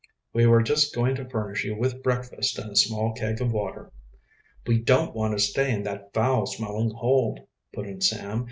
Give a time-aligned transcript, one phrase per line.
[0.33, 3.91] "We were just going to furnish you with breakfast and a small keg of water."
[4.65, 8.39] "We don't want to stay in that foul smelling hold," put in Sam.